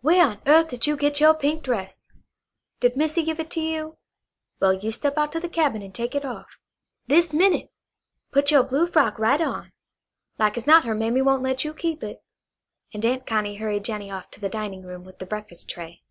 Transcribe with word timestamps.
"Wha' 0.00 0.14
on 0.20 0.40
earth 0.46 0.68
did 0.68 0.86
you 0.86 0.96
get 0.96 1.20
you' 1.20 1.34
pink 1.34 1.64
dress? 1.64 2.06
Did 2.78 2.96
Missy 2.96 3.24
give 3.24 3.40
it 3.40 3.50
to 3.50 3.60
you? 3.60 3.98
Well, 4.60 4.74
you 4.74 4.92
step 4.92 5.18
out 5.18 5.32
to 5.32 5.40
the 5.40 5.48
cabin 5.48 5.82
and 5.82 5.92
take 5.92 6.14
it 6.14 6.24
off. 6.24 6.56
This 7.08 7.34
minute! 7.34 7.72
Put 8.30 8.52
you' 8.52 8.62
blue 8.62 8.86
frock 8.86 9.18
right 9.18 9.40
on. 9.40 9.72
Like 10.38 10.56
as 10.56 10.68
not 10.68 10.84
her 10.84 10.94
mammy 10.94 11.20
won't 11.20 11.42
let 11.42 11.64
you 11.64 11.74
keep 11.74 12.04
it," 12.04 12.22
and 12.94 13.04
Aunt 13.04 13.26
Connie 13.26 13.56
hurried 13.56 13.84
Jennie 13.84 14.08
off 14.08 14.30
to 14.30 14.40
the 14.40 14.48
dining 14.48 14.84
room 14.84 15.02
with 15.02 15.18
the 15.18 15.26
breakfast 15.26 15.68
tray. 15.68 16.02